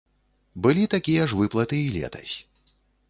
[0.65, 2.35] Былі такія ж выплаты і летась.